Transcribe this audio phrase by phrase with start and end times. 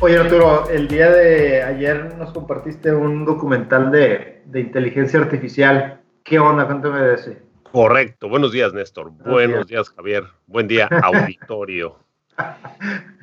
[0.00, 6.00] Oye Arturo, el día de ayer nos compartiste un documental de, inteligencia artificial.
[6.22, 6.66] ¿Qué onda?
[6.66, 7.42] Cuéntame de ese.
[7.72, 8.28] Correcto.
[8.28, 9.10] Buenos días, Néstor.
[9.10, 9.90] Buenos, días.
[9.90, 10.22] Javier.
[10.46, 11.96] Buen día, auditorio.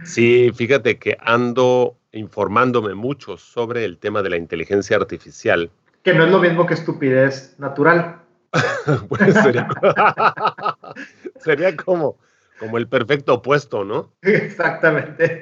[0.04, 5.72] sí, fíjate que ando informándome mucho sobre el tema de la inteligencia artificial.
[6.04, 8.20] Que no es lo mismo que estupidez natural.
[9.08, 9.68] pues sería,
[11.38, 12.18] sería como
[12.60, 14.14] como el perfecto opuesto, ¿no?
[14.22, 15.40] Exactamente.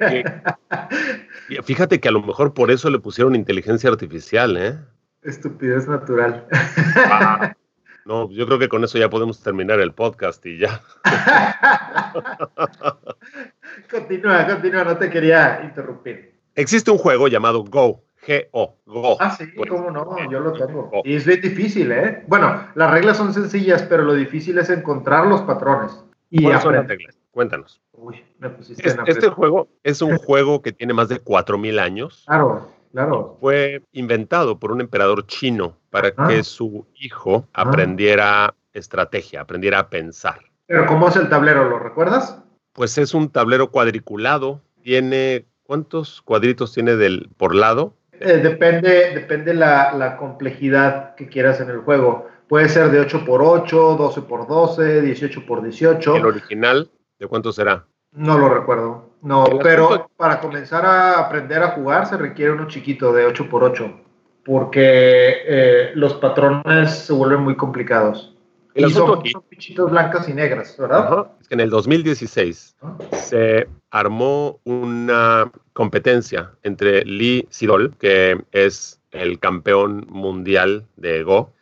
[1.62, 4.78] fíjate que a lo mejor por eso le pusieron inteligencia artificial, ¿eh?
[5.22, 6.46] Estupidez natural.
[6.96, 7.54] Ah,
[8.04, 10.82] no, yo creo que con eso ya podemos terminar el podcast y ya.
[13.90, 16.34] continúa, continúa, no te quería interrumpir.
[16.54, 19.16] Existe un juego llamado Go, G-O, Go.
[19.20, 20.90] Ah, sí, pues, cómo no, yo lo tengo.
[21.04, 22.24] Y es bien difícil, ¿eh?
[22.26, 26.04] Bueno, las reglas son sencillas, pero lo difícil es encontrar los patrones.
[26.36, 26.42] Y
[27.30, 27.80] Cuéntanos.
[29.06, 32.24] este juego es un juego que tiene más de 4.000 años.
[32.26, 33.36] Claro, claro.
[33.40, 40.40] Fue inventado por un emperador chino para que su hijo aprendiera estrategia, aprendiera a pensar.
[40.66, 41.68] Pero ¿cómo es el tablero?
[41.68, 42.42] ¿Lo recuerdas?
[42.72, 44.60] Pues es un tablero cuadriculado.
[44.82, 47.94] Tiene, ¿cuántos cuadritos tiene del, por lado?
[48.18, 52.26] Eh, depende depende la, la complejidad que quieras en el juego.
[52.48, 56.16] Puede ser de 8 por 8, 12 por 12, 18 por 18.
[56.16, 57.86] ¿El original de cuánto será?
[58.12, 59.10] No lo recuerdo.
[59.22, 63.64] No, pero para comenzar a aprender a jugar se requiere uno chiquito de 8 por
[63.64, 64.04] 8
[64.44, 68.34] porque eh, los patrones se vuelven muy complicados.
[68.74, 71.28] y son, pichitos blancas y negras, ¿verdad?
[71.40, 72.76] Es que en el 2016
[73.12, 81.52] se armó una competencia entre Lee Sidol, que es el campeón mundial de Go,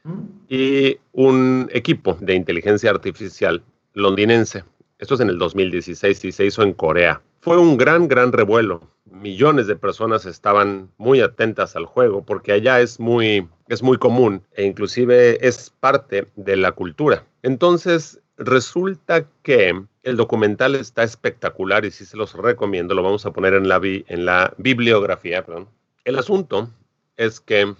[0.48, 3.62] y un equipo de inteligencia artificial
[3.94, 4.64] londinense.
[4.98, 7.22] Esto es en el 2016 y se hizo en Corea.
[7.40, 8.82] Fue un gran, gran revuelo.
[9.04, 14.42] Millones de personas estaban muy atentas al juego porque allá es muy, es muy común
[14.52, 17.24] e inclusive es parte de la cultura.
[17.42, 22.94] Entonces, resulta que el documental está espectacular y sí se los recomiendo.
[22.94, 25.44] Lo vamos a poner en la, bibliografía.
[25.44, 25.68] Perdón.
[26.04, 26.68] El asunto
[27.16, 27.74] es que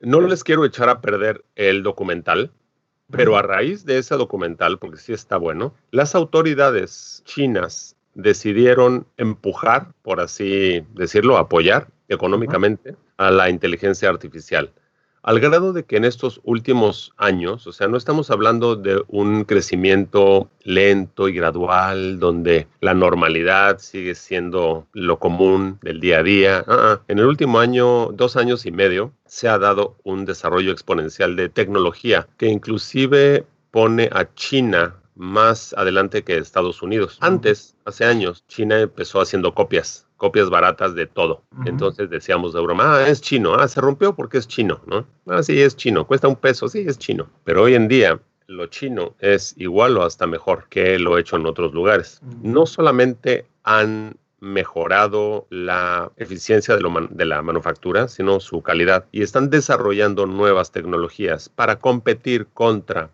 [0.00, 2.52] no les quiero echar a perder el documental,
[3.10, 9.92] pero a raíz de ese documental, porque sí está bueno, las autoridades chinas decidieron empujar,
[10.02, 14.72] por así decirlo, apoyar económicamente a la inteligencia artificial
[15.22, 19.44] al grado de que en estos últimos años, o sea, no estamos hablando de un
[19.44, 26.64] crecimiento lento y gradual, donde la normalidad sigue siendo lo común del día a día.
[26.66, 31.36] Ah, en el último año, dos años y medio, se ha dado un desarrollo exponencial
[31.36, 37.18] de tecnología que inclusive pone a China más adelante que Estados Unidos.
[37.20, 41.44] Antes, hace años, China empezó haciendo copias copias baratas de todo.
[41.64, 45.06] Entonces decíamos de broma, ah, es chino, ah, se rompió porque es chino, ¿no?
[45.26, 47.30] Ah, sí, es chino, cuesta un peso, sí, es chino.
[47.44, 51.46] Pero hoy en día lo chino es igual o hasta mejor que lo hecho en
[51.46, 52.20] otros lugares.
[52.42, 59.06] No solamente han mejorado la eficiencia de, de, la manufactura, sino su calidad.
[59.12, 63.10] Y están desarrollando nuevas tecnologías para competir contra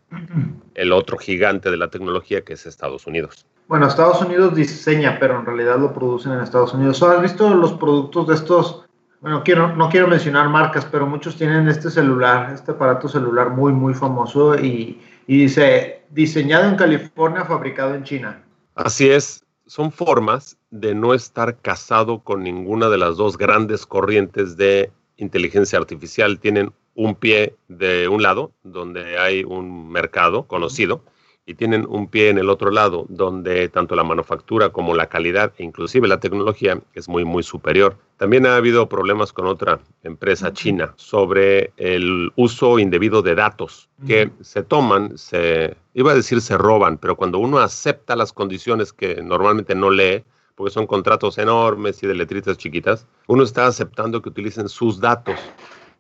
[0.74, 3.46] el otro gigante de la tecnología que es Estados Unidos.
[3.66, 7.02] Bueno, Estados Unidos diseña, pero en realidad lo producen en Estados Unidos.
[7.02, 8.84] ¿Has visto los productos de estos?
[9.20, 13.72] Bueno, quiero, no quiero mencionar marcas, pero muchos tienen este celular, este aparato celular muy,
[13.72, 18.42] muy famoso y, y dice diseñado en California, fabricado en China.
[18.74, 24.56] Así es, son formas de no estar casado con ninguna de las dos grandes corrientes
[24.56, 26.38] de inteligencia artificial.
[26.38, 31.02] Tienen un pie de un lado, donde hay un mercado conocido,
[31.46, 35.52] y tienen un pie en el otro lado, donde tanto la manufactura como la calidad
[35.58, 37.96] e inclusive la tecnología es muy, muy superior.
[38.16, 44.30] También ha habido problemas con otra empresa china sobre el uso indebido de datos que
[44.40, 49.22] se toman, se, iba a decir se roban, pero cuando uno acepta las condiciones que
[49.22, 50.24] normalmente no lee,
[50.54, 55.38] porque son contratos enormes y de letritas chiquitas, uno está aceptando que utilicen sus datos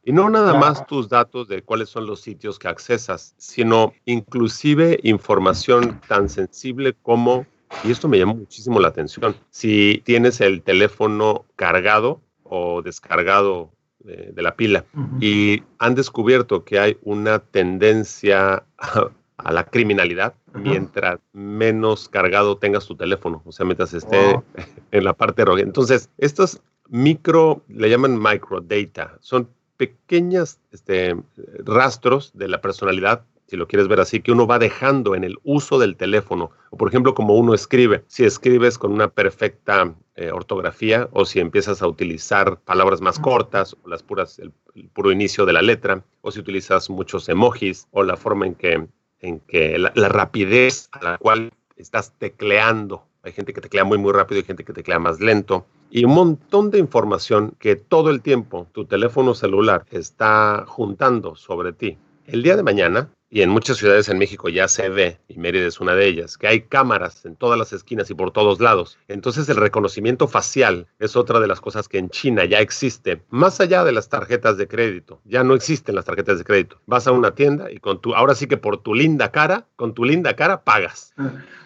[0.04, 5.00] y no nada más tus datos de cuáles son los sitios que accesas, sino inclusive
[5.02, 7.46] información tan sensible como
[7.82, 9.34] Y esto me llamó muchísimo la atención.
[9.50, 14.84] Si tienes el teléfono cargado o descargado de, la pila
[15.20, 22.94] y han descubierto que hay una tendencia a, la criminalidad mientras menos cargado tengas tu
[22.94, 24.40] teléfono, o sea, mientras esté
[24.92, 25.62] en la parte roja.
[25.62, 31.16] Entonces, estos micro, le llaman micro data, son pequeños este,
[31.64, 35.36] rastros de la personalidad si lo quieres ver así, que uno va dejando en el
[35.44, 36.50] uso del teléfono.
[36.70, 41.40] O por ejemplo, como uno escribe, si escribes con una perfecta eh, ortografía o si
[41.40, 44.52] empiezas a utilizar palabras más cortas o las puras, el,
[44.92, 48.88] puro inicio de la letra, o si utilizas muchos emojis o la forma en que,
[49.20, 53.04] en que la, la rapidez a la cual estás tecleando.
[53.22, 56.12] Hay gente que teclea muy, muy rápido y gente que teclea más lento y un
[56.12, 61.96] montón de información que todo el tiempo tu teléfono celular está juntando sobre ti.
[62.26, 65.68] El día de mañana, y en muchas ciudades en México ya se ve, y Mérida
[65.68, 68.98] es una de ellas, que hay cámaras en todas las esquinas y por todos lados.
[69.06, 73.60] Entonces el reconocimiento facial es otra de las cosas que en China ya existe, más
[73.60, 75.20] allá de las tarjetas de crédito.
[75.24, 76.80] Ya no existen las tarjetas de crédito.
[76.86, 79.94] Vas a una tienda y con tu, ahora sí que por tu linda cara, con
[79.94, 81.14] tu linda cara pagas.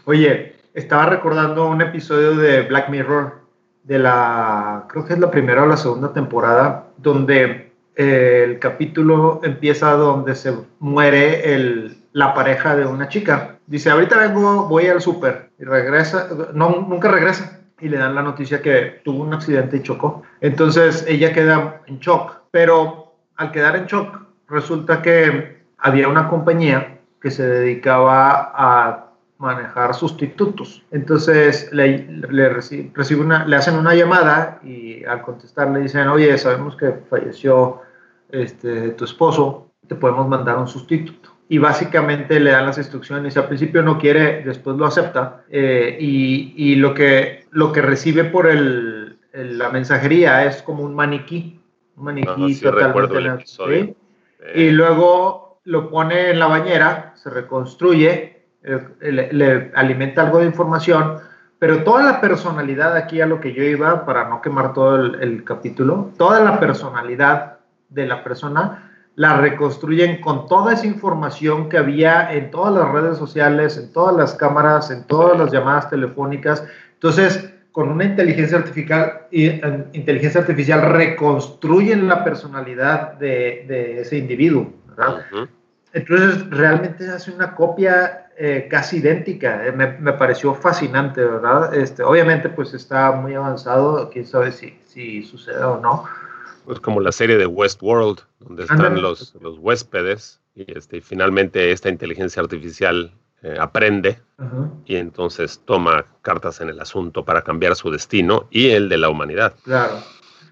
[0.04, 3.47] Oye, estaba recordando un episodio de Black Mirror
[3.88, 9.40] de la, creo que es la primera o la segunda temporada, donde eh, el capítulo
[9.42, 13.56] empieza donde se muere el, la pareja de una chica.
[13.66, 17.60] Dice, ahorita vengo, voy al súper y regresa, no, nunca regresa.
[17.80, 20.22] Y le dan la noticia que tuvo un accidente y chocó.
[20.42, 26.98] Entonces ella queda en shock, pero al quedar en shock resulta que había una compañía
[27.22, 29.07] que se dedicaba a
[29.38, 30.82] manejar sustitutos.
[30.90, 36.36] Entonces le, le, recibe, una, le hacen una llamada y al contestar le dicen, oye,
[36.38, 37.82] sabemos que falleció
[38.30, 41.30] este, tu esposo, te podemos mandar un sustituto.
[41.48, 45.44] Y básicamente le dan las instrucciones al principio no quiere, después lo acepta.
[45.48, 50.94] Eh, y, y, lo, que, lo que recibe por el, la mensajería es como un
[50.94, 51.58] maniquí.
[51.96, 53.94] Un maniquí totalmente.
[54.54, 61.18] Y luego lo pone en la bañera, se reconstruye eh, le, alimenta algo de información,
[61.58, 65.44] pero toda la personalidad aquí a lo que yo iba, para no quemar todo el,
[65.44, 67.58] capítulo, toda la personalidad
[67.88, 73.18] de la persona la reconstruyen con toda esa información que había en todas las redes
[73.18, 76.62] sociales, en todas las cámaras, en todas las llamadas telefónicas.
[76.94, 84.72] Entonces, con una inteligencia artificial, inteligencia artificial reconstruyen la personalidad de, ese individuo.
[85.92, 89.66] Entonces, realmente hace una copia eh, casi idéntica.
[89.66, 91.74] Eh, me, me, pareció fascinante, ¿verdad?
[91.74, 96.04] Este, obviamente, pues está muy avanzado, quién sabe si, si sucede o no.
[96.64, 101.88] Pues como la serie de Westworld, donde están los, los huéspedes y este, finalmente esta
[101.88, 104.18] inteligencia artificial eh, aprende
[104.84, 109.08] y entonces toma cartas en el asunto para cambiar su destino y el de la
[109.08, 109.54] humanidad.
[109.64, 109.98] Claro.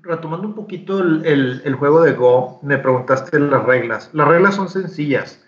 [0.06, 4.10] Retomando un poquito el, el, el juego de Go, me preguntaste las reglas.
[4.12, 5.42] Las reglas son sencillas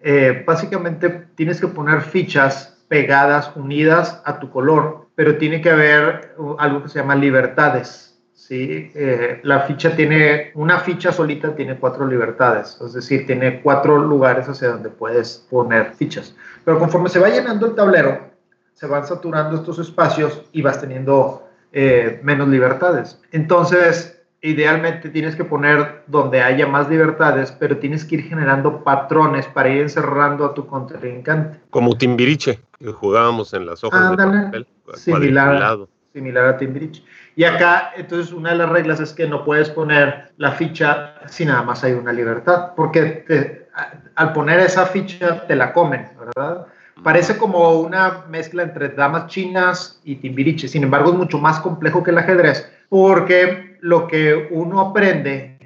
[0.00, 6.34] eh, básicamente tienes que poner fichas pegadas, unidas a tu color, pero tiene que haber
[6.58, 8.18] algo que se llama libertades.
[8.32, 8.90] ¿sí?
[8.94, 14.48] Eh, la ficha tiene, una ficha solita tiene cuatro libertades, es decir, tiene cuatro lugares
[14.48, 16.34] hacia donde puedes poner fichas.
[16.64, 18.28] Pero conforme se va llenando el tablero,
[18.72, 21.47] se van saturando estos espacios y vas teniendo
[21.80, 23.20] eh, menos libertades.
[23.30, 29.46] Entonces, idealmente tienes que poner donde haya más libertades, pero tienes que ir generando patrones
[29.46, 31.60] para ir encerrando a tu contrincante.
[31.70, 34.66] Como Timbiriche, que jugábamos en las hojas de papel.
[34.94, 35.78] Similar,
[36.12, 37.04] similar a Timbiriche.
[37.36, 41.44] Y acá, entonces, una de las reglas es que no puedes poner la ficha si
[41.44, 43.68] nada más hay una libertad, porque
[44.16, 46.66] al poner esa ficha te la comen, ¿verdad?
[47.02, 52.02] Parece como una mezcla entre damas chinas y Timbiriche, sin embargo es mucho más complejo
[52.02, 55.58] que el ajedrez, porque lo que uno aprende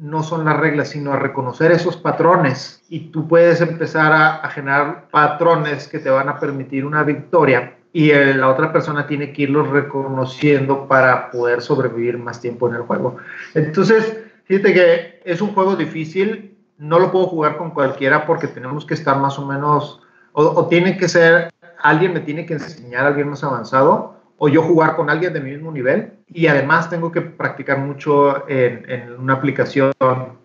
[0.00, 2.82] no son las reglas, sino a reconocer esos patrones.
[2.88, 8.12] Y tú puedes empezar a, generar patrones que te van a permitir una victoria y
[8.12, 13.18] la otra persona tiene que irlos reconociendo para poder sobrevivir más tiempo en el juego.
[13.54, 18.86] Entonces, fíjate que es un juego difícil, no lo puedo jugar con cualquiera porque tenemos
[18.86, 20.00] que estar más o menos,
[20.32, 21.50] o, o tiene que ser,
[21.82, 25.50] alguien me tiene que enseñar, alguien más avanzado, o yo jugar con alguien de mi
[25.50, 29.92] mismo nivel y además tengo que practicar mucho en, una aplicación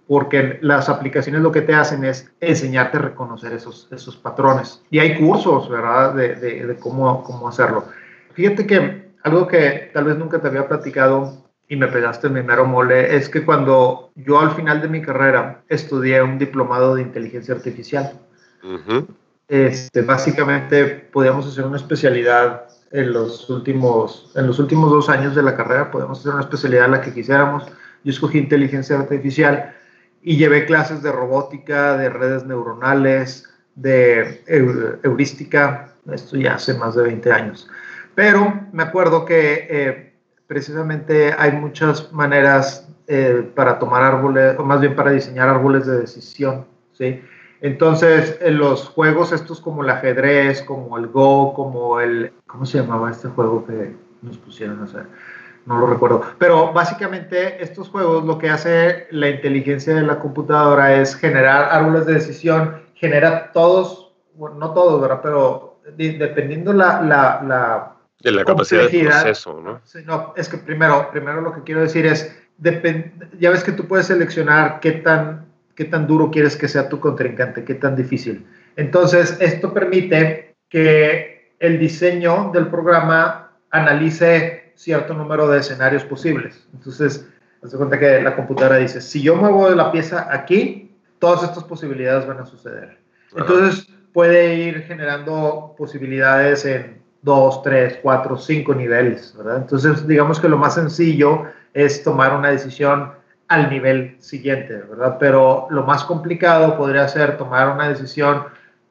[0.05, 4.83] porque las aplicaciones lo que te hacen es enseñarte a reconocer esos, esos patrones.
[4.91, 7.85] Y hay cursos, ¿verdad?, de, de, cómo, cómo hacerlo.
[8.33, 12.43] Fíjate que algo que tal vez nunca te había platicado y me pegaste en mi
[12.43, 17.01] mero mole es que cuando yo al final de mi carrera estudié un diplomado de
[17.01, 18.11] inteligencia artificial,
[19.47, 25.43] este, básicamente podíamos hacer una especialidad en los últimos, en los últimos dos años de
[25.43, 27.65] la carrera, podemos hacer una especialidad la que quisiéramos.
[28.03, 29.73] Yo escogí inteligencia artificial
[30.21, 37.03] y llevé clases de robótica, de redes neuronales, de heurística, esto ya hace más de
[37.03, 37.67] 20 años.
[38.15, 40.13] Pero me acuerdo que eh,
[40.47, 45.99] precisamente hay muchas maneras eh, para tomar árboles, o más bien para diseñar árboles de
[45.99, 47.21] decisión, ¿sí?
[47.65, 52.31] Entonces, en los juegos estos como el ajedrez, como el Go, como el...
[52.45, 55.07] ¿Cómo se llamaba este juego que nos pusieron a hacer?
[55.65, 56.21] No lo recuerdo.
[56.37, 62.05] Pero básicamente estos juegos lo que hace la inteligencia de la computadora es generar árboles
[62.05, 65.21] de decisión, genera todos, bueno, no todos, ¿verdad?
[65.23, 69.81] Pero dependiendo la, la, la de la capacidad de proceso, ¿no?
[70.05, 72.31] no, es que primero, primero lo que quiero decir es,
[73.39, 75.44] ya ves que tú puedes seleccionar qué tan,
[75.75, 78.45] qué tan duro quieres que sea tu contrincante, qué tan difícil.
[78.75, 86.67] Entonces, esto permite que el diseño del programa analice cierto número de escenarios posibles.
[86.73, 87.27] Entonces,
[87.63, 92.27] se cuenta que la computadora dice, si yo muevo la pieza aquí, todas estas posibilidades
[92.27, 92.97] van a suceder.
[93.35, 99.57] Entonces, puede ir generando posibilidades en dos, tres, cuatro, cinco niveles, ¿verdad?
[99.57, 103.11] Entonces, digamos que lo más sencillo es tomar una decisión
[103.47, 105.17] al nivel siguiente, ¿verdad?
[105.19, 108.43] Pero lo más complicado podría ser tomar una decisión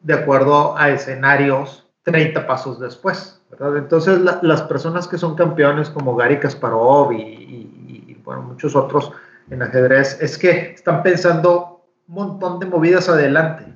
[0.02, 3.76] de acuerdo a escenarios 30 pasos después, ¿verdad?
[3.78, 9.11] Entonces, las personas que son campeones como Gary Kasparov y, y, bueno, muchos otros
[9.50, 13.75] en ajedrez, es que están pensando un montón de movidas adelante,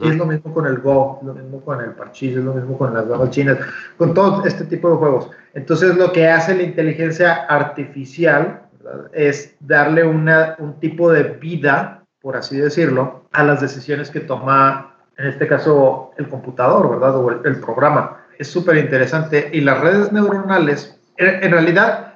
[0.00, 2.76] y es lo mismo con el Go, lo mismo con el parchís, es lo mismo
[2.76, 3.58] con las damas chinas,
[3.96, 5.30] con todo este tipo de juegos.
[5.54, 8.63] Entonces, lo que hace la inteligencia artificial
[9.12, 14.96] es darle una, un tipo de vida, por así decirlo, a las decisiones que toma,
[15.16, 17.16] en este caso, el computador, ¿verdad?
[17.16, 18.18] O el, programa.
[18.38, 19.50] Es súper interesante.
[19.52, 22.14] Y las redes neuronales, en realidad,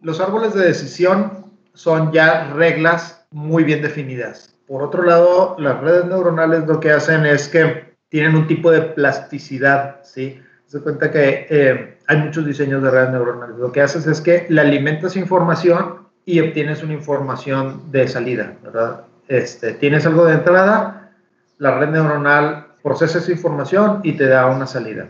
[0.00, 6.04] los árboles de decisión son ya reglas muy bien definidas por otro lado, las redes
[6.04, 10.40] neuronales lo que hacen es que tienen un tipo de plasticidad, ¿sí?
[10.66, 13.56] Se cuenta que eh, hay muchos diseños de redes neuronales.
[13.56, 15.99] Lo que haces es que le alimentas información
[16.32, 19.02] y obtienes una información de salida, ¿verdad?
[19.28, 21.12] Este, tienes algo de entrada,
[21.58, 25.08] la red neuronal procesa esa información y te da una salida.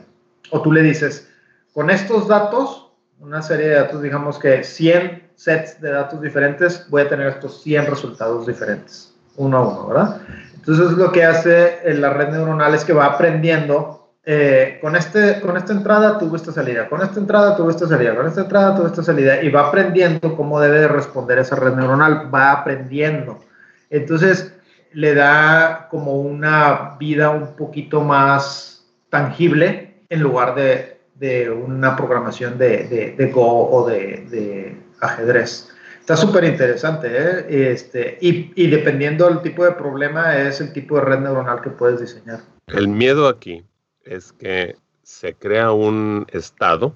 [0.51, 1.29] O tú le dices,
[1.73, 7.03] con estos datos, una serie de datos, digamos que 100 sets de datos diferentes, voy
[7.03, 10.21] a tener estos 100 resultados diferentes uno a uno, ¿verdad?
[10.55, 15.41] Entonces lo que hace eh, la red neuronal es que va aprendiendo, eh, con, este,
[15.41, 18.77] con esta entrada tuvo esta salida, con esta entrada tuvo esta salida, con esta entrada
[18.77, 23.41] tuvo esta salida, y va aprendiendo cómo debe de responder esa red neuronal, va aprendiendo.
[23.89, 24.55] Entonces
[24.93, 32.59] le da como una vida un poquito más tangible en lugar de, de una programación
[32.59, 35.71] de, de, Go o de ajedrez.
[36.01, 37.71] Está súper interesante, ¿eh?
[37.73, 41.71] Este, y, y, dependiendo del tipo de problema, es el tipo de red neuronal que
[41.71, 42.41] puedes diseñar.
[42.67, 43.63] El miedo aquí
[44.11, 46.95] es que se crea un estado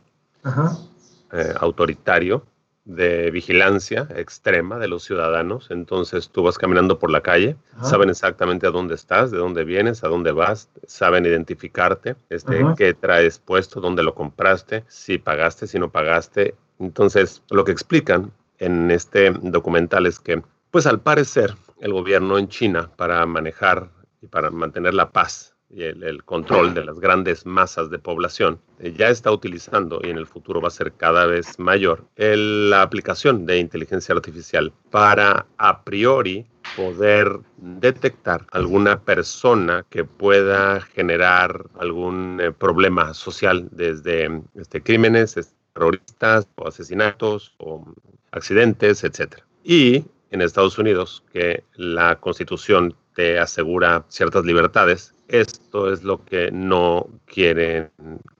[1.33, 2.45] eh, autoritario
[2.85, 5.69] de vigilancia extrema de los ciudadanos.
[5.71, 10.05] Entonces tú vas caminando por la calle, saben exactamente a dónde estás, de dónde vienes,
[10.05, 15.79] a dónde vas, saben identificarte, este, qué traes puesto, dónde lo compraste, si pagaste, si
[15.79, 16.57] no pagaste.
[16.79, 22.49] Entonces, lo que explican en este documental es que, pues al parecer, el gobierno en
[22.49, 23.89] China, para manejar
[24.21, 28.95] y para mantener la paz y el, control de las grandes masas de población, eh,
[28.97, 33.45] ya está utilizando y en el futuro va a ser cada vez mayor la aplicación
[33.47, 42.53] de inteligencia artificial para a priori poder detectar alguna persona que pueda generar algún eh,
[42.53, 45.37] problema social desde este, crímenes
[45.73, 47.85] terroristas o asesinatos o
[48.31, 49.39] accidentes, etc.
[49.63, 56.51] Y en Estados Unidos, que la constitución te asegura ciertas libertades, esto es lo que
[56.51, 57.91] no quieren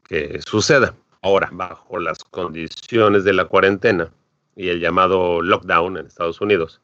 [0.09, 0.95] que suceda.
[1.23, 4.13] Ahora, bajo las condiciones de la cuarentena
[4.57, 6.81] y el llamado lockdown en Estados Unidos,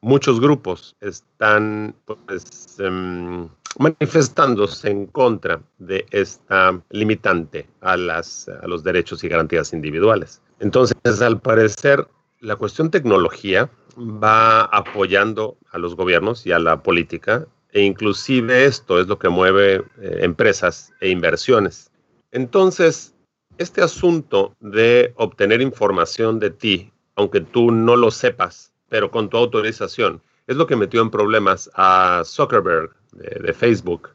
[0.00, 8.82] muchos grupos están pues, em, manifestándose en contra de esta limitante a, las, a los
[8.82, 10.40] derechos y garantías individuales.
[10.60, 12.06] Entonces, al parecer,
[12.40, 19.00] la cuestión tecnología va apoyando a los gobiernos y a la política e inclusive esto
[19.00, 21.90] es lo que mueve eh, empresas e inversiones.
[22.30, 23.14] Entonces,
[23.58, 29.36] este asunto de obtener información de ti, aunque tú no lo sepas, pero con tu
[29.36, 34.10] autorización, es lo que metió en problemas a Zuckerberg de, Facebook.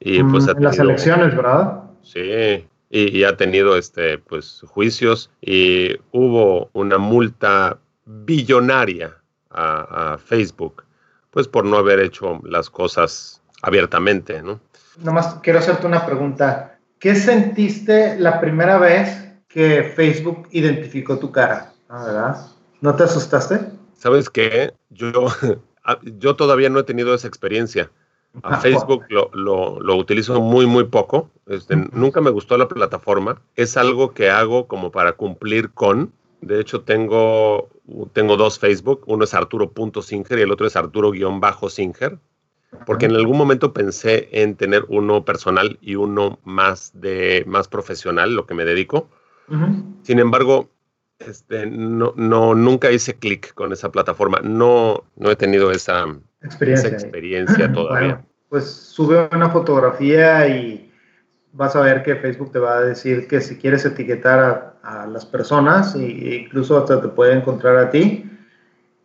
[0.00, 1.82] Y pues mm, las elecciones, ¿verdad?
[2.02, 9.16] Sí, y, ha tenido este, pues, juicios y hubo una multa billonaria
[9.50, 10.84] a, Facebook,
[11.30, 14.60] pues por no haber hecho las cosas abiertamente, ¿no?
[14.98, 16.78] Nomás quiero hacerte una pregunta.
[16.98, 21.72] ¿Qué sentiste la primera vez que Facebook identificó tu cara?
[21.88, 22.46] Ah, ¿verdad?
[22.80, 23.60] ¿No te asustaste?
[23.96, 24.74] ¿Sabes qué?
[24.90, 25.10] Yo,
[26.18, 27.90] yo todavía no he tenido esa experiencia.
[28.42, 29.30] A ah, Facebook lo,
[29.80, 31.30] lo, utilizo muy, muy poco.
[31.46, 33.42] Este, nunca me gustó la plataforma.
[33.56, 36.12] Es algo que hago como para cumplir con.
[36.40, 37.68] De hecho, tengo,
[38.12, 39.02] tengo dos Facebook.
[39.06, 42.18] Uno es Arturo.Singer y el otro es Arturo-Singer.
[42.86, 48.34] Porque en algún momento pensé en tener uno personal y uno más, de, más profesional,
[48.34, 49.08] lo que me dedico.
[50.02, 50.70] Sin embargo,
[51.18, 54.40] este, no, no, nunca hice clic con esa plataforma.
[54.44, 56.06] No, no he tenido esa
[56.42, 58.24] experiencia, todavía.
[58.48, 60.89] pues sube una fotografía y
[61.52, 65.26] vas a ver que Facebook te va a decir que si quieres etiquetar a, las
[65.26, 68.30] personas e incluso hasta te puede encontrar a ti.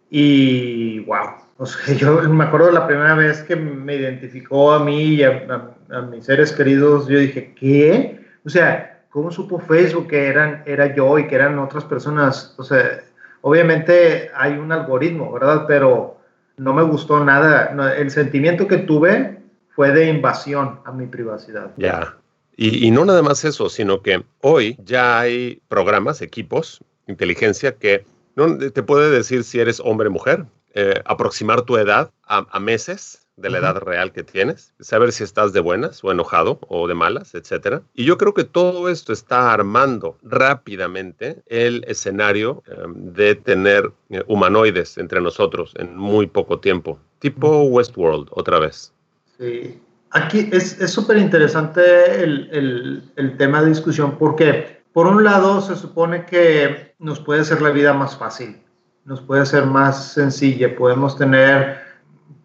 [0.09, 5.15] Y wow, o sea, yo me acuerdo la primera vez que me identificó a mí
[5.15, 8.19] y a, a mis seres queridos, yo dije, ¿qué?
[8.45, 12.53] O sea, ¿cómo supo Facebook que eran, era yo y que eran otras personas?
[12.57, 13.01] O sea,
[13.41, 15.65] obviamente hay un algoritmo, ¿verdad?
[15.67, 16.17] Pero
[16.57, 17.73] no me gustó nada.
[17.97, 19.39] el sentimiento que tuve
[19.75, 21.71] fue de invasión a mi privacidad.
[21.77, 22.15] Ya.
[22.57, 28.05] Y, y, no nada más eso, sino que hoy ya hay programas, equipos, inteligencia que
[28.35, 32.59] no, te puede decir si eres hombre o mujer, eh, aproximar tu edad a, a
[32.59, 36.87] meses de la edad real que tienes, saber si estás de buenas o enojado o
[36.87, 37.81] de malas, etcétera.
[37.93, 44.23] Y yo creo que todo esto está armando rápidamente el escenario em, de tener eh,
[44.27, 48.93] humanoides entre nosotros en muy poco tiempo, tipo Westworld otra vez.
[49.37, 49.81] Sí,
[50.15, 56.25] aquí es súper interesante el, el, tema de discusión porque por un lado se supone
[56.25, 58.61] que nos puede hacer la vida más fácil,
[59.03, 61.85] nos puede hacer más sencilla, podemos tener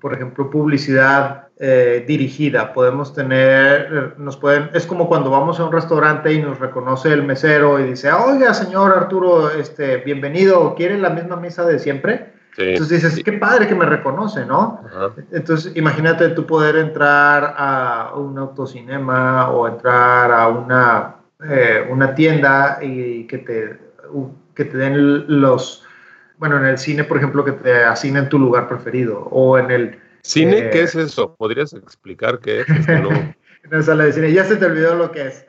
[0.01, 2.73] por ejemplo, publicidad eh, dirigida.
[2.73, 7.23] Podemos tener, nos pueden, es como cuando vamos a un restaurante y nos reconoce el
[7.23, 12.33] mesero y dice, oiga, señor Arturo, este, bienvenido, ¿quiere la misma mesa de siempre?
[12.57, 14.83] Entonces dices, qué padre que me reconoce, ¿no?
[15.33, 21.17] Entonces imagínate tú poder entrar a un autocinema o entrar a una,
[21.49, 23.79] eh, una tienda y que te,
[24.55, 25.87] que te den los
[26.41, 29.99] bueno, en el cine, por ejemplo, que te asignen tu lugar preferido, o en el...
[30.23, 30.71] ¿Cine?
[30.71, 31.37] ¿Qué eh, es eso?
[31.37, 32.89] ¿Podrías explicar qué es?
[32.89, 33.11] no...
[33.11, 33.35] en
[33.71, 35.47] la sala de cine, ya se te olvidó lo que es.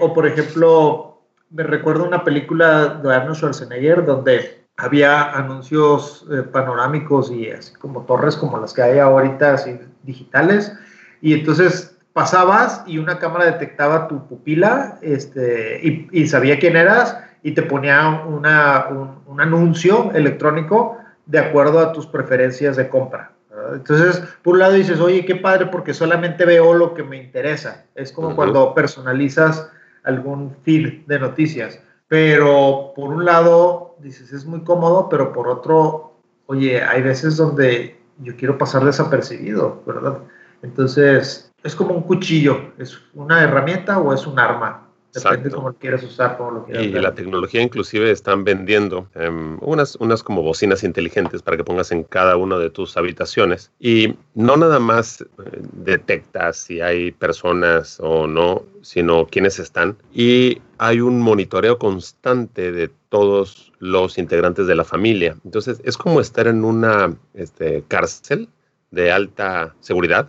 [0.00, 7.30] o, por ejemplo, me recuerdo una película de Arnold Schwarzenegger donde había anuncios eh, panorámicos
[7.30, 10.72] y así como torres como las que hay ahorita, así digitales,
[11.20, 17.16] y entonces pasabas y una cámara detectaba tu pupila este, y, y sabía quién eras
[17.42, 23.32] y te ponía una, un, anuncio electrónico de acuerdo a tus preferencias de compra.
[23.72, 27.84] Entonces, por un lado dices, oye, qué padre porque solamente veo lo que me interesa.
[27.94, 29.70] Es como cuando personalizas
[30.04, 31.80] algún feed de noticias.
[32.08, 36.14] Pero por un lado dices, es muy cómodo, pero por otro,
[36.46, 40.18] oye, hay veces donde yo quiero pasar desapercibido, ¿verdad?
[40.62, 44.87] Entonces, es como un cuchillo, es una herramienta o es un arma.
[45.14, 49.96] Depende cómo quieras usar, cómo lo quieras Y la tecnología inclusive están vendiendo em, unas,
[49.96, 53.72] unas como bocinas inteligentes para que pongas en cada una de tus habitaciones.
[53.80, 55.26] Y no nada más eh,
[55.72, 59.96] detecta si hay personas o no, sino quiénes están.
[60.12, 65.36] Y hay un monitoreo constante de todos los integrantes de la familia.
[65.44, 68.48] Entonces es como estar en una este, cárcel
[68.90, 70.28] de alta seguridad,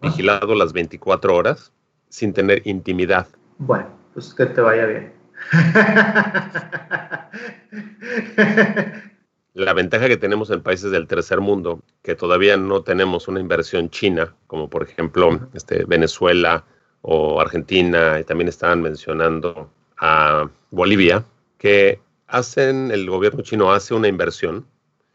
[0.00, 1.72] vigilado las 24 horas,
[2.08, 3.26] sin tener intimidad.
[3.58, 5.12] Bueno pues que te vaya bien.
[9.54, 13.90] La ventaja que tenemos en países del tercer mundo, que todavía no tenemos una inversión
[13.90, 16.64] china, como por ejemplo este, Venezuela
[17.02, 21.24] o Argentina, y también estaban mencionando a Bolivia,
[21.58, 24.66] que hacen, el gobierno chino hace una inversión,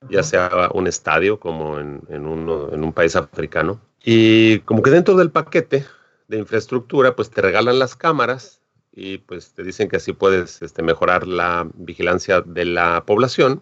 [0.10, 5.16] ya sea un estadio como en, en, en un país africano, y como que dentro
[5.16, 5.86] del paquete
[6.28, 8.57] de infraestructura, pues te regalan las cámaras
[8.98, 13.62] y pues te dicen que así puedes este, mejorar la vigilancia de la población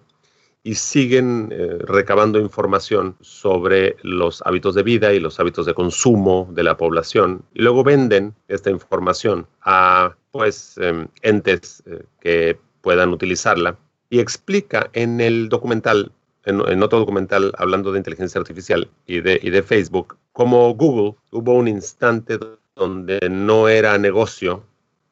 [0.63, 6.47] y siguen eh, recabando información sobre los hábitos de vida y los hábitos de consumo
[6.53, 13.09] de la población y luego venden esta información a pues em, entes eh, que puedan
[13.09, 13.77] utilizarla
[14.09, 16.13] y explica en el documental
[16.45, 21.15] en, en, otro documental hablando de inteligencia artificial y de, y de Facebook, como Google
[21.31, 22.39] hubo un instante
[22.75, 24.63] donde no era negocio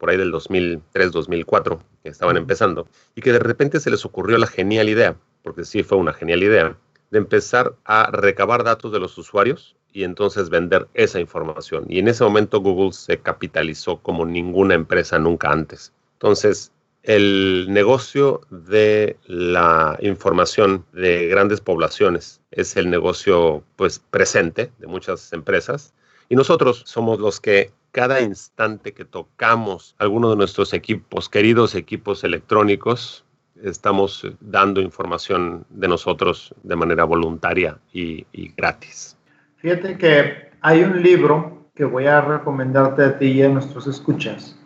[0.04, 4.38] por ahí del 2003, 2004, que estaban empezando, y que de repente se les ocurrió
[4.38, 6.76] la genial idea, porque sí fue una genial idea,
[7.10, 11.86] de empezar a recabar datos de los usuarios y entonces vender esa información.
[11.88, 15.94] Y en ese momento Google se capitalizó como ninguna empresa nunca antes.
[16.16, 24.88] Entonces, el negocio de la información de grandes poblaciones es el negocio pues presente de
[24.88, 25.94] muchas empresas
[26.28, 32.24] y nosotros somos los que cada instante que tocamos alguno de nuestros equipos, queridos equipos
[32.24, 33.24] electrónicos,
[33.62, 38.26] estamos dando información de nosotros de manera voluntaria y,
[38.58, 39.16] gratis.
[39.58, 44.60] Fíjate que hay un libro que voy a recomendarte a ti y a nuestros escuchas,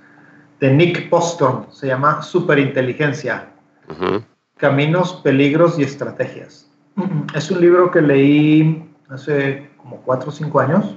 [0.61, 3.49] de Nick Boston, se llama Superinteligencia,
[4.55, 6.71] Caminos, Peligros y Estrategias.
[7.35, 10.95] Es un libro que leí hace como cuatro o cinco años.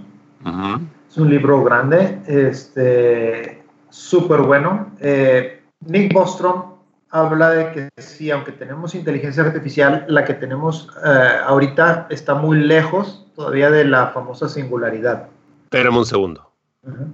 [1.10, 4.92] Es un libro grande, este, súper bueno.
[5.00, 6.74] Eh, Nick Bostrom
[7.10, 12.58] habla de que sí, aunque tenemos inteligencia artificial, la que tenemos eh, ahorita está muy
[12.58, 15.26] lejos todavía de la famosa singularidad.
[15.64, 16.48] Espérame un segundo.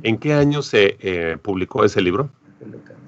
[0.03, 2.29] ¿En qué año se eh, publicó ese libro?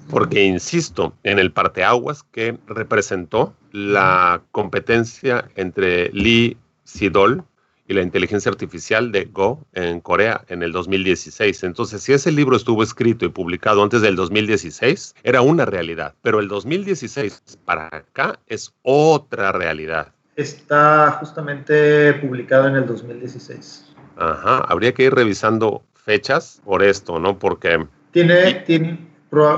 [0.09, 7.44] Porque insisto en el parteaguas que representó la competencia entre Lee Sidol
[7.88, 11.64] y la inteligencia artificial de Go en Corea en el 2016.
[11.64, 16.38] Entonces, si ese libro estuvo escrito y publicado antes del 2016, era una realidad, pero
[16.38, 20.12] el 2016 para acá es otra realidad.
[20.37, 23.87] Está justamente publicado en el 2016.
[24.16, 27.38] Ajá, habría que ir revisando fechas por esto, ¿no?
[27.38, 27.87] Porque...
[28.12, 29.09] Tiene, tiene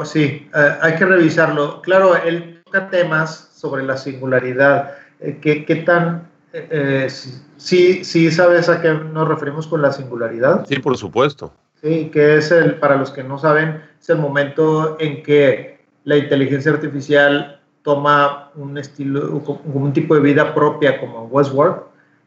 [0.04, 1.82] sí, eh, hay que revisarlo.
[1.82, 4.94] Claro, él toca temas sobre la singularidad.
[5.20, 7.08] Eh, ¿qué, ¿Qué tan eh,
[7.56, 10.66] sí, sí sabes a qué nos referimos con la singularidad.
[10.66, 11.52] Sí, por supuesto.
[11.82, 16.16] Sí, que es el, para los que no saben, es el momento en que la
[16.16, 21.76] inteligencia artificial toma un estilo, un tipo de vida propia como Westworld,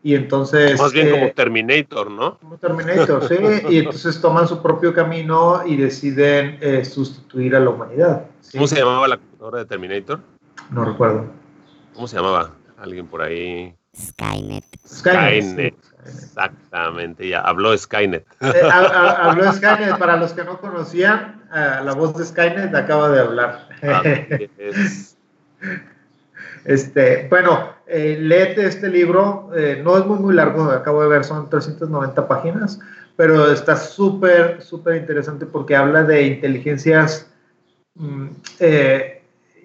[0.02, 0.80] y entonces...
[0.80, 2.38] Más bien como eh, Terminator, ¿no?
[2.40, 3.36] Como Terminator, sí,
[3.70, 8.26] y entonces toman su propio camino y deciden eh, sustituir a la humanidad.
[8.52, 10.20] ¿Cómo se llamaba la computadora de Terminator?
[10.72, 11.26] No recuerdo.
[11.94, 12.52] ¿Cómo se llamaba?
[12.78, 13.74] Alguien por ahí.
[13.95, 14.65] Skynet.
[14.88, 15.75] Skynet.
[16.06, 18.25] Exactamente, ya habló Skynet.
[18.41, 23.19] Eh, habló Skynet, para los que no conocían, eh, la voz de Skynet acaba de
[23.19, 23.67] hablar.
[26.65, 31.25] Este, bueno, eh, léete este libro, eh, no es muy, muy largo, acabo de ver,
[31.25, 32.79] son 390 páginas,
[33.17, 37.29] pero está súper, súper interesante porque habla de inteligencias
[37.95, 38.27] mm,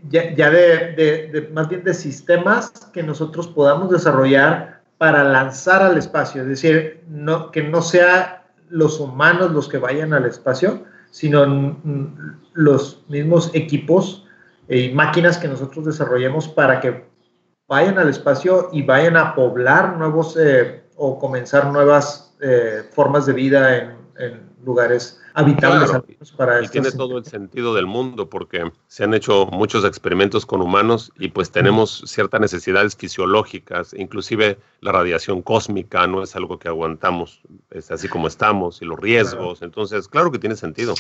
[0.09, 6.49] ya, de, más bien de sistemas que nosotros podamos desarrollar para lanzar al espacio, es
[6.49, 11.77] decir, no, que no sea los humanos los que vayan al espacio, sino
[12.53, 14.27] los mismos equipos
[14.69, 17.07] y máquinas que nosotros desarrollemos para que
[17.67, 23.33] vayan al espacio y vayan a poblar nuevos eh, o comenzar nuevas eh, formas de
[23.33, 25.91] vida en, en lugares habitables
[26.37, 30.61] para y tiene todo el sentido del mundo porque se han hecho muchos experimentos con
[30.61, 36.69] humanos y pues tenemos ciertas necesidades fisiológicas, inclusive la radiación cósmica no es algo que
[36.69, 40.95] aguantamos, es así como estamos y los riesgos, entonces claro que tiene sentido.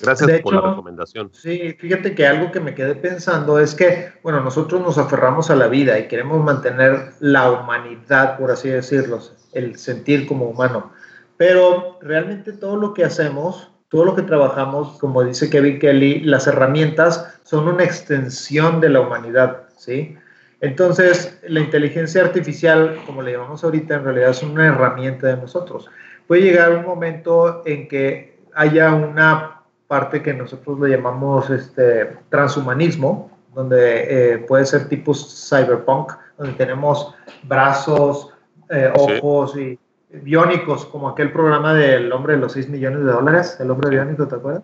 [0.00, 1.30] Gracias por la recomendación.
[1.32, 5.56] Sí, fíjate que algo que me quedé pensando es que, bueno, nosotros nos aferramos a
[5.56, 9.20] la vida y queremos mantener la humanidad, por así decirlo,
[9.52, 10.92] el sentir como humano.
[11.40, 16.46] Pero realmente todo lo que hacemos, todo lo que trabajamos, como dice Kevin Kelly, las
[16.46, 20.18] herramientas son una extensión de la humanidad, ¿sí?
[20.60, 25.88] Entonces, la inteligencia artificial, como le llamamos ahorita, en realidad es una herramienta de nosotros.
[26.26, 33.30] Puede llegar un momento en que haya una parte que nosotros le llamamos este, transhumanismo,
[33.54, 38.28] donde eh, puede ser tipo cyberpunk, donde tenemos brazos,
[38.68, 39.78] eh, ojos y
[40.12, 44.26] biónicos, como aquel programa del hombre de los 6 millones de dólares, el hombre biónico,
[44.26, 44.62] ¿te acuerdas?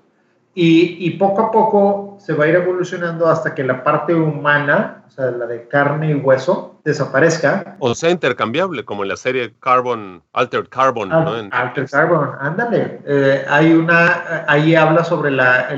[0.55, 5.05] Y, y, poco a poco se va a ir evolucionando hasta que la parte humana,
[5.07, 7.77] o sea, la de carne y hueso, desaparezca.
[7.79, 11.11] O sea, intercambiable, como en la serie Carbon, Altered Carbon.
[11.11, 11.49] ¿no?
[11.51, 13.01] Altered Carbon, ándale.
[13.05, 15.69] Eh, hay una, ahí habla sobre la,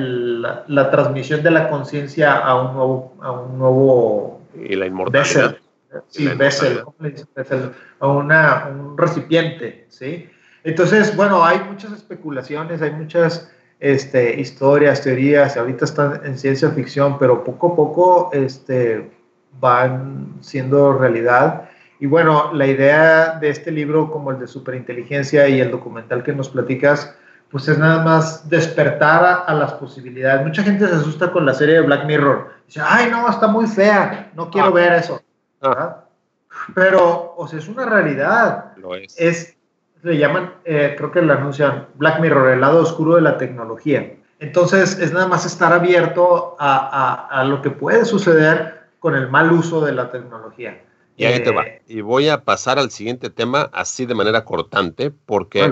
[0.69, 4.43] la, transmisión de la conciencia a un nuevo, a un nuevo...
[4.55, 5.57] Y la inmortalidad
[6.09, 6.83] sí, vessel,
[8.01, 10.29] a una, un recipiente, ¿sí?
[10.65, 17.19] Entonces, bueno, hay muchas especulaciones, hay muchas este, historias, teorías, ahorita están en ciencia ficción,
[17.19, 19.11] pero poco a poco este,
[19.61, 21.69] van siendo realidad.
[22.01, 26.33] Y bueno, la idea de este libro, como el de Superinteligencia y el documental que
[26.33, 27.15] nos platicas,
[27.51, 30.47] pues es nada más despertar a, las posibilidades.
[30.47, 32.53] Mucha gente se asusta con la serie de Black Mirror.
[32.67, 34.73] Dice, ay, no, está muy fea, no quiero ah.
[34.73, 35.23] ver eso.
[35.63, 36.05] Ah.
[36.75, 38.77] Pero, o sea, es una realidad.
[38.77, 39.15] Lo es.
[39.19, 39.59] es
[40.03, 44.17] le llaman, eh, creo que le anuncian Black Mirror, el lado oscuro de la tecnología.
[44.39, 49.51] Entonces, es nada más estar abierto a, a, lo que puede suceder con el mal
[49.51, 50.81] uso de la tecnología.
[51.17, 51.65] Y ahí te va.
[51.65, 55.65] Eh, y voy a pasar al siguiente tema así de manera cortante, porque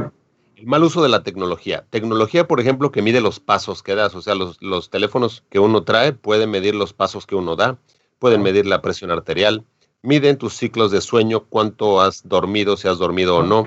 [0.56, 1.84] el mal uso de la tecnología.
[1.90, 4.16] Tecnología, por ejemplo, que mide los pasos que das.
[4.16, 7.78] O sea, los, los teléfonos que uno trae pueden medir los pasos que uno da,
[8.18, 9.64] pueden medir la presión arterial,
[10.06, 13.64] miden tus ciclos de sueño, cuánto has dormido, si has dormido o no.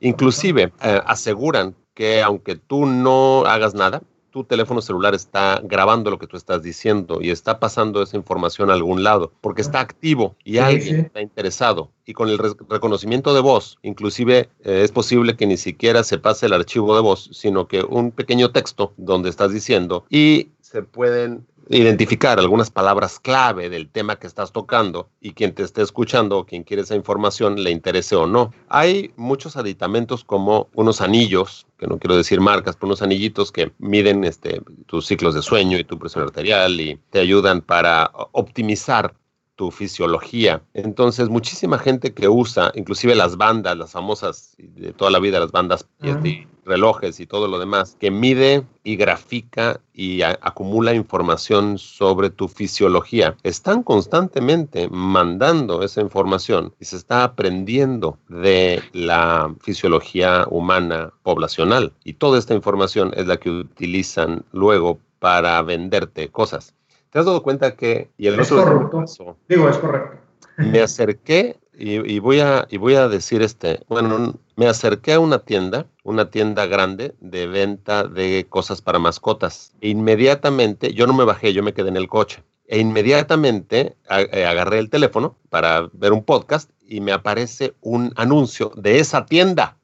[0.00, 6.18] Inclusive eh, aseguran que aunque tú no hagas nada, tu teléfono celular está grabando lo
[6.18, 10.36] que tú estás diciendo y está pasando esa información a algún lado, porque está activo
[10.44, 11.90] y alguien está interesado.
[12.04, 16.46] Y con el reconocimiento de voz, inclusive eh, es posible que ni siquiera se pase
[16.46, 21.46] el archivo de voz, sino que un pequeño texto donde estás diciendo y se pueden
[21.68, 26.46] identificar algunas palabras clave del tema que estás tocando y quien te esté escuchando o
[26.46, 28.52] quien quiere esa información le interese o no.
[28.68, 33.72] Hay muchos aditamentos como unos anillos, que no quiero decir marcas, pero unos anillitos que
[33.78, 39.14] miden este, tus ciclos de sueño y tu presión arterial y te ayudan para optimizar
[39.56, 40.62] tu fisiología.
[40.74, 45.50] Entonces, muchísima gente que usa, inclusive las bandas, las famosas de toda la vida, las
[45.50, 52.30] bandas y relojes y todo lo demás, que mide y grafica y acumula información sobre
[52.30, 53.36] tu fisiología.
[53.42, 61.92] Están constantemente mandando esa información y se está aprendiendo de la fisiología humana poblacional.
[62.04, 66.74] Y toda esta información es la que utilizan luego para venderte cosas.
[67.10, 68.10] ¿Te has dado cuenta que...
[68.18, 69.04] Y el es correcto.
[69.48, 70.18] Digo, es correcto.
[70.58, 75.40] Me acerqué y, voy a, y voy a decir este, bueno, me acerqué a una
[75.40, 79.72] tienda, una tienda grande de venta de cosas para mascotas.
[79.80, 82.44] E inmediatamente, yo no me bajé, yo me quedé en el coche.
[82.68, 88.70] E inmediatamente eh, agarré el teléfono para ver un podcast y me aparece un anuncio
[88.76, 89.78] de esa tienda.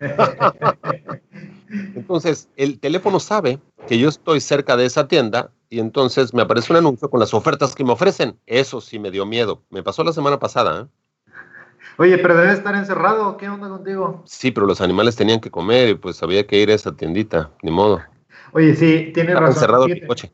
[1.94, 6.72] Entonces, el teléfono sabe que yo estoy cerca de esa tienda y entonces me aparece
[6.72, 8.38] un anuncio con las ofertas que me ofrecen.
[8.46, 9.62] Eso sí me dio miedo.
[9.70, 10.80] Me pasó la semana pasada.
[10.80, 10.86] ¿eh?
[11.98, 13.36] Oye, pero debe estar encerrado.
[13.36, 14.22] ¿Qué onda contigo?
[14.24, 17.50] Sí, pero los animales tenían que comer y pues había que ir a esa tiendita.
[17.62, 18.00] Ni modo.
[18.52, 19.48] Oye, sí, tienes razón.
[19.48, 20.30] encerrado el coche.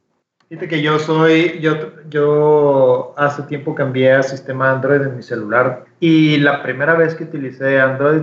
[0.50, 1.74] Fíjate que yo soy, yo,
[2.11, 7.24] yo hace tiempo cambié a sistema Android en mi celular y la primera vez que
[7.24, 8.22] utilicé Android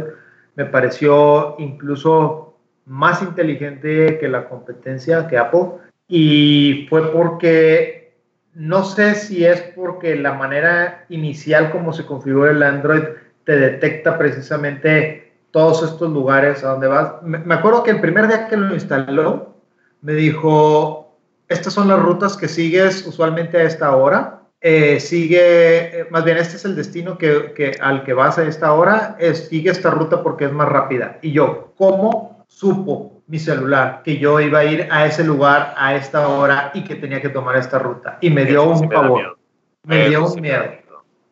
[0.56, 5.66] me pareció incluso más inteligente que la competencia, que Apple
[6.08, 8.14] y fue porque
[8.54, 13.04] no sé si es porque la manera inicial como se configura el Android
[13.44, 17.22] te detecta precisamente todos estos lugares a donde vas.
[17.24, 19.56] Me acuerdo que el primer día que lo instaló
[20.02, 24.42] me dijo, estas son las rutas que sigues usualmente a esta hora.
[24.62, 28.44] Eh, sigue, eh, más bien este es el destino que, que, al que vas a
[28.44, 31.18] esta hora, es, sigue esta ruta porque es más rápida.
[31.22, 35.96] Y yo, ¿cómo supo mi celular que yo iba a ir a ese lugar a
[35.96, 38.18] esta hora y que tenía que tomar esta ruta.
[38.20, 39.38] Y me dio un favor.
[39.84, 40.66] Me dio un miedo.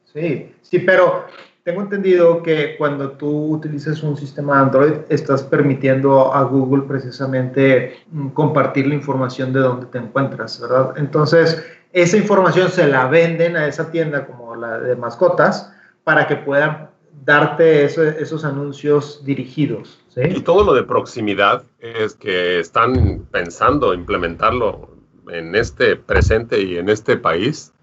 [0.05, 1.25] Sí, sí, pero
[1.69, 8.29] tengo entendido que cuando tú utilizas un sistema Android, estás permitiendo a Google precisamente mm,
[8.29, 10.95] compartir la información de dónde te encuentras, ¿verdad?
[10.97, 15.71] Entonces, esa información se la venden a esa tienda como la de mascotas
[16.03, 16.89] para que puedan
[17.23, 20.03] darte esos anuncios dirigidos.
[20.15, 24.89] Y todo lo de proximidad es que están pensando implementarlo
[25.29, 27.73] en este presente y en este país.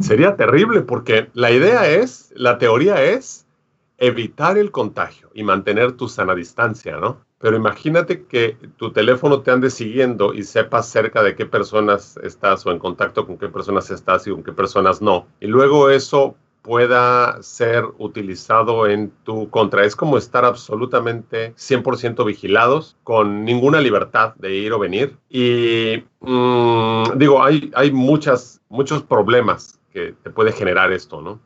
[0.00, 3.46] Sería terrible porque la idea es, la teoría es
[3.98, 7.18] evitar el contagio y mantener tu sana distancia, ¿no?
[7.38, 12.66] Pero imagínate que tu teléfono te ande siguiendo y sepas cerca de qué personas estás
[12.66, 15.26] o en contacto con qué personas estás y con qué personas no.
[15.40, 19.84] Y luego eso pueda ser utilizado en tu contra.
[19.84, 25.16] Es como estar absolutamente 100% vigilados, con ninguna libertad de ir o venir.
[25.28, 31.40] Y mm, digo, hay, hay muchas, muchos problemas que te puede generar esto, ¿no?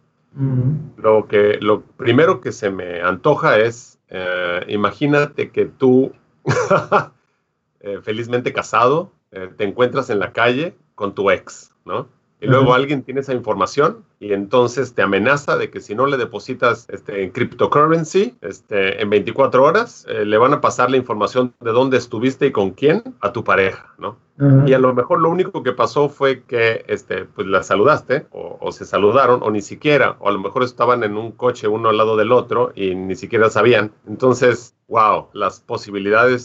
[0.99, 6.13] Lo, que, lo primero que se me antoja es, eh, imagínate que tú,
[7.81, 12.09] eh, felizmente casado, eh, te encuentras en la calle con tu ex, ¿no?
[12.41, 16.19] Y luego alguien tiene esa información y entonces te amenaza de que si no le
[16.19, 21.55] depositas este, en cryptocurrency este, en 24 horas, eh, le van a pasar la información
[21.61, 24.19] de dónde estuviste y con quién a tu pareja, ¿no?
[24.67, 28.59] Y a lo mejor lo único que pasó fue que este, pues la saludaste o,
[28.61, 31.89] o, se saludaron o ni siquiera, o a lo mejor estaban en un coche uno
[31.89, 33.93] al lado del otro y ni siquiera sabían.
[34.07, 36.43] Entonces, wow, las posibilidades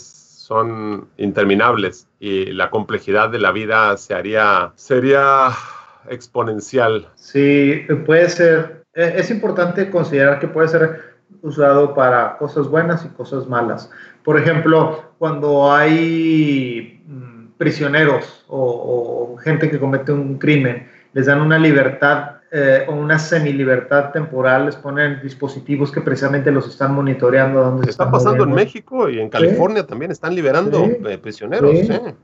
[0.51, 5.49] son interminables y la complejidad de la vida se haría, sería
[6.09, 7.07] exponencial.
[7.15, 8.83] Sí, puede ser.
[8.93, 11.11] E, es importante considerar que puede ser
[11.41, 13.89] usado para cosas buenas y cosas malas.
[14.23, 21.57] Por ejemplo, cuando hay mm, prisioneros o, gente que comete un crimen, les dan una
[21.57, 27.63] libertad eh, o una semilibertad temporal, les ponen dispositivos que precisamente los están monitoreando.
[27.63, 31.71] Dónde está pasando en México y en California también están liberando eh, prisioneros.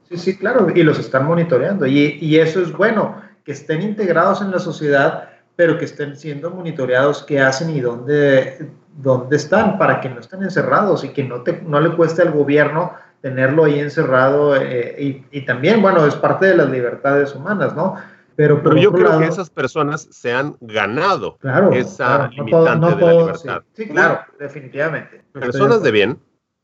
[0.10, 0.18] Sí.
[0.18, 0.38] sí.
[0.38, 1.88] claro, y los están monitoreando.
[1.88, 3.16] Y, y eso es bueno,
[3.48, 8.70] que estén integrados en la sociedad, pero que estén siendo monitoreados qué hacen y dónde,
[8.98, 12.34] dónde están, para que no estén encerrados y que no, te, no le cueste al
[12.34, 14.58] gobierno tenerlo ahí encerrado.
[14.58, 17.96] Eh, y, y también, bueno, es parte de las libertades humanas, ¿no?
[18.36, 21.38] Pero, yo creo que esas personas se han ganado
[21.72, 23.64] esa limitante de la libertad.
[23.72, 25.24] Sí, claro, definitivamente.
[25.32, 26.20] Personas de bien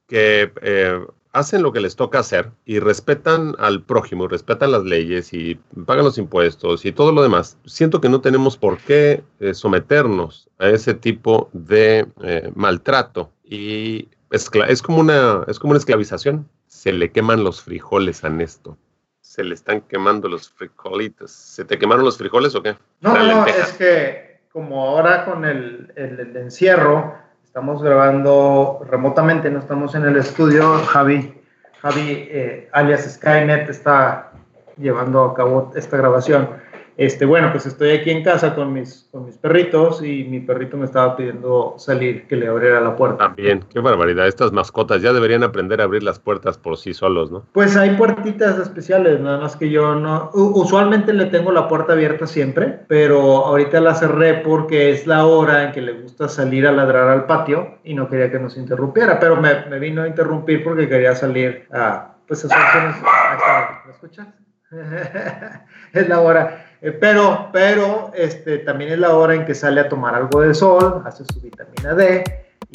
[0.05, 0.99] que eh,
[1.33, 6.05] hacen lo que les toca hacer y respetan al prójimo, respetan las leyes y pagan
[6.05, 7.57] los impuestos y todo lo demás.
[7.65, 14.07] Siento que no tenemos por qué eh, someternos a ese tipo de eh, maltrato y
[14.31, 16.47] es, es, como una, es como una esclavización.
[16.67, 18.77] Se le queman los frijoles a Néstor
[19.33, 21.31] se le están quemando los frijolitos.
[21.31, 22.77] ¿Se te quemaron los frijoles o qué?
[23.01, 27.17] No, no, es que como ahora con el, el, encierro,
[27.53, 31.39] estamos grabando remotamente, no estamos en el estudio, Javi,
[31.83, 34.31] Javi eh, alias Skynet está
[34.75, 36.49] llevando a cabo esta grabación
[36.97, 40.77] este, bueno, pues estoy aquí en casa con mis, con mis perritos y mi perrito
[40.77, 43.17] me estaba pidiendo salir, que le abriera la puerta.
[43.17, 44.27] También, qué barbaridad.
[44.27, 47.45] Estas mascotas ya deberían aprender a abrir las puertas por sí solos, ¿no?
[47.53, 50.29] Pues hay puertitas especiales, nada más que yo no.
[50.33, 55.65] Usualmente le tengo la puerta abierta siempre, pero ahorita la cerré porque es la hora
[55.65, 59.19] en que le gusta salir a ladrar al patio y no quería que nos interrumpiera,
[59.19, 62.09] pero me, me vino a interrumpir porque quería salir a.
[62.27, 62.47] Pues a
[63.85, 64.27] ¿Me escuchas?
[65.93, 66.65] es la hora.
[66.83, 70.53] Eh, pero, pero este, también es la hora en que sale a tomar algo de
[70.53, 72.23] sol, hace su vitamina D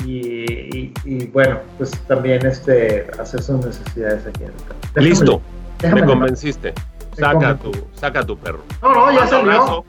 [0.04, 5.42] y, bueno, pues también este, hace sus necesidades aquí en Listo,
[5.82, 6.72] me convenciste.
[7.18, 8.60] Saca tu, saca tu perro.
[8.80, 9.84] No, no, ya salió.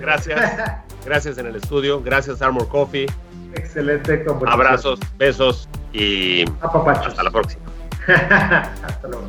[0.00, 0.40] Gracias.
[1.04, 2.02] Gracias en el estudio.
[2.02, 3.06] Gracias Armor Coffee.
[3.54, 7.62] Excelente Abrazos, besos y hasta la próxima.
[8.82, 9.28] hasta luego.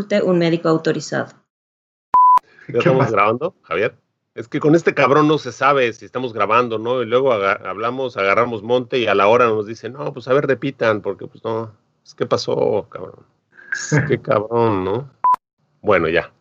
[0.23, 1.33] un médico autorizado.
[2.67, 3.95] ¿Ya estamos grabando, Javier?
[4.33, 7.01] Es que con este cabrón no se sabe si estamos grabando, ¿no?
[7.01, 10.47] Y luego hablamos, agarramos monte y a la hora nos dicen, no, pues a ver,
[10.47, 11.73] repitan, porque pues no,
[12.05, 13.25] es que pasó, cabrón.
[14.07, 15.09] Qué cabrón, ¿no?
[15.81, 16.31] Bueno, ya.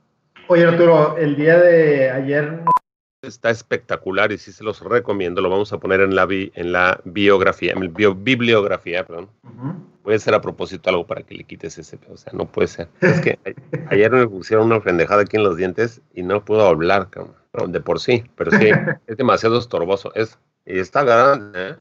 [0.49, 2.63] Oye, Arturo, el día de ayer...
[3.23, 5.41] Está espectacular y sí se los recomiendo.
[5.41, 9.29] Lo vamos a poner en la, en la biografía, en la bibliografía, perdón
[10.03, 12.89] puede ser a propósito algo para que le quites ese, o sea, no puede ser.
[13.01, 13.39] Es que
[13.91, 17.81] ayer me pusieron una pendejada aquí en los dientes y no puedo hablar, cabrón, de
[17.81, 18.71] por sí, pero sí,
[19.07, 21.77] es demasiado estorboso, es, y está grande, ¿eh?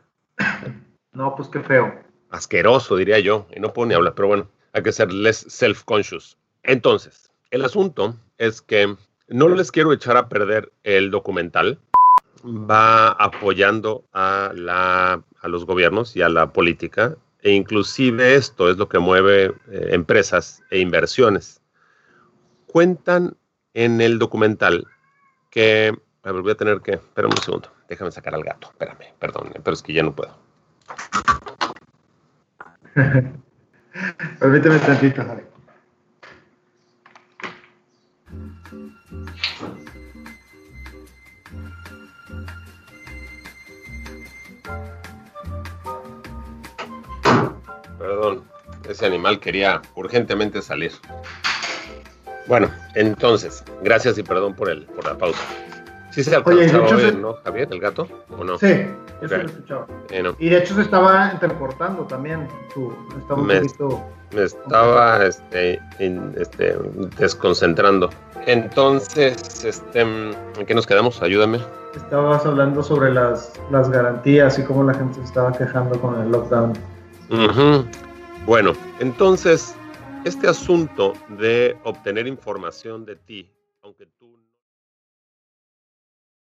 [1.11, 1.91] No, pues qué feo.
[2.29, 6.37] Asqueroso, diría yo, y no puedo ni hablar, pero bueno, hay que ser less self-conscious.
[6.63, 8.95] Entonces, el asunto es que
[9.29, 11.79] no les quiero echar a perder el documental,
[12.43, 18.77] va apoyando a, la, a los gobiernos y a la política e inclusive esto es
[18.77, 21.61] lo que mueve eh, empresas e inversiones.
[22.67, 23.37] Cuentan
[23.73, 24.85] en el documental
[25.49, 29.13] que, a ver, voy a tener que, espérame un segundo, déjame sacar al gato, espérame,
[29.19, 30.37] perdón, pero es que ya no puedo.
[34.39, 35.41] Permíteme tantito, Javi.
[47.97, 48.43] Perdón,
[48.87, 50.91] ese animal quería urgentemente salir.
[52.47, 55.43] Bueno, entonces, gracias y perdón por el por la pausa.
[56.11, 58.07] ¿Sí se alcanzaba Oye, ¿no, Javier, el gato?
[58.37, 58.57] ¿O no?
[58.57, 58.85] Sí,
[59.21, 59.87] eso lo escuchaba.
[60.39, 62.47] Y de hecho se estaba intercortando también.
[63.17, 63.61] estaba me,
[64.33, 66.77] me, estaba este, este,
[67.17, 68.09] desconcentrando.
[68.47, 71.21] Entonces, este, ¿en qué nos quedamos?
[71.21, 71.59] Ayúdame.
[71.95, 76.31] Estabas hablando sobre las, las garantías y cómo la gente se estaba quejando con el
[76.31, 76.73] lockdown.
[78.45, 79.75] Bueno, entonces,
[80.25, 83.51] este asunto de obtener información de ti,
[83.83, 84.07] aunque